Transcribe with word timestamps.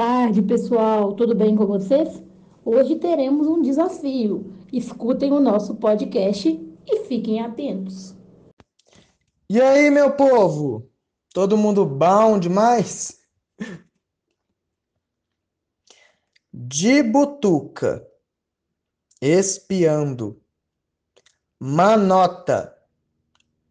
tarde, 0.00 0.40
pessoal. 0.40 1.12
Tudo 1.12 1.34
bem 1.34 1.54
com 1.54 1.66
vocês? 1.66 2.22
Hoje 2.64 2.96
teremos 2.96 3.46
um 3.46 3.60
desafio. 3.60 4.56
Escutem 4.72 5.30
o 5.30 5.38
nosso 5.38 5.74
podcast 5.74 6.48
e 6.86 7.04
fiquem 7.04 7.42
atentos. 7.42 8.16
E 9.50 9.60
aí, 9.60 9.90
meu 9.90 10.16
povo? 10.16 10.90
Todo 11.34 11.54
mundo 11.54 11.84
bom 11.84 12.38
demais? 12.38 13.20
De 16.50 17.02
butuca, 17.02 18.02
espiando, 19.20 20.40
manota, 21.58 22.74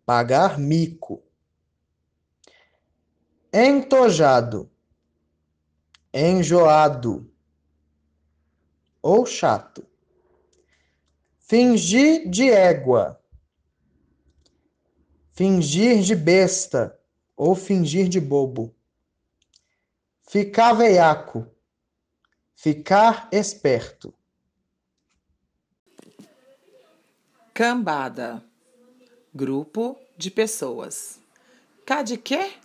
pagar 0.05 0.59
mico, 0.59 1.23
entojado, 3.52 4.70
enjoado 6.14 7.32
ou 9.02 9.25
chato, 9.25 9.86
fingir 11.38 12.29
de 12.29 12.50
égua, 12.50 13.21
fingir 15.32 16.02
de 16.02 16.16
besta 16.16 17.00
ou 17.36 17.56
fingir 17.56 18.10
de 18.10 18.19
bobo, 18.19 18.75
ficar 20.28 20.74
veiaco 20.74 21.47
Ficar 22.61 23.30
esperto. 23.32 24.14
Cambada. 27.54 28.44
Grupo 29.33 29.97
de 30.18 30.30
pessoas. 30.30 31.21
Cá 31.86 32.02
de 32.02 32.17
quê? 32.17 32.55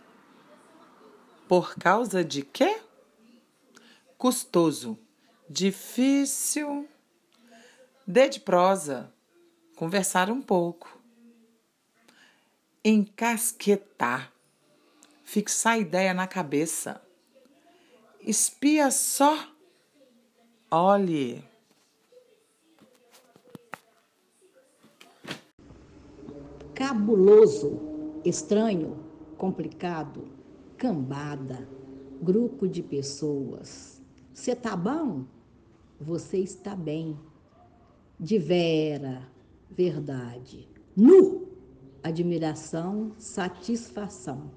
Por 1.48 1.76
causa 1.76 2.24
de 2.24 2.42
quê? 2.42 2.80
Custoso. 4.24 4.98
Difícil. 5.50 6.88
D 8.06 8.26
de 8.30 8.40
prosa. 8.40 9.12
Conversar 9.76 10.30
um 10.30 10.40
pouco. 10.40 10.98
Encasquetar. 12.82 14.32
Fixar 15.24 15.78
ideia 15.78 16.14
na 16.14 16.26
cabeça. 16.26 17.02
Espia 18.18 18.90
só 18.90 19.46
Olhe. 20.70 21.44
Cabuloso, 26.74 28.22
estranho, 28.24 29.04
complicado, 29.36 30.26
cambada, 30.78 31.68
grupo 32.22 32.66
de 32.66 32.82
pessoas. 32.82 33.93
Você 34.34 34.56
tá 34.56 34.74
bom? 34.74 35.24
Você 36.00 36.38
está 36.38 36.74
bem. 36.74 37.16
De 38.18 38.36
vera, 38.36 39.22
verdade. 39.70 40.68
Nu, 40.96 41.48
admiração, 42.02 43.12
satisfação. 43.16 44.50